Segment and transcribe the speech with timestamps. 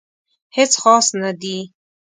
[0.57, 1.57] هیڅ خاص نه دي